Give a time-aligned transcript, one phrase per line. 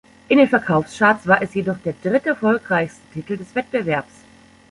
[0.29, 4.23] In den Verkaufscharts war es jedoch der dritterfolgreichste Titel des Wettbewerbs.